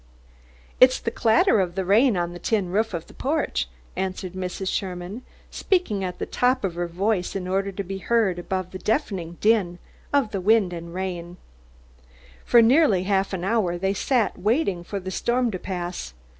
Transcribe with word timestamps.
"It's 0.79 0.99
the 0.99 1.11
clatter 1.11 1.59
of 1.59 1.75
the 1.75 1.85
rain 1.85 2.17
on 2.17 2.33
the 2.33 2.39
tin 2.39 2.69
roof 2.71 2.95
of 2.95 3.05
the 3.05 3.13
porch," 3.13 3.69
answered 3.95 4.33
Mrs. 4.33 4.67
Sherman, 4.69 5.21
speaking 5.51 6.03
at 6.03 6.17
the 6.17 6.25
top 6.25 6.63
of 6.63 6.73
her 6.73 6.87
voice 6.87 7.35
in 7.35 7.47
order 7.47 7.71
to 7.71 7.83
be 7.83 7.99
heard 7.99 8.39
above 8.39 8.71
the 8.71 8.79
deafening 8.79 9.37
din 9.41 9.77
of 10.11 10.31
the 10.31 10.39
rain 10.39 10.71
and 10.73 10.91
wind. 10.91 11.37
For 12.43 12.63
nearly 12.63 13.03
half 13.03 13.31
an 13.31 13.43
hour 13.43 13.77
they 13.77 13.93
sat 13.93 14.39
waiting 14.39 14.83
for 14.83 14.99
the 14.99 15.11
storm 15.11 15.51
to 15.51 15.59
pass. 15.59 16.15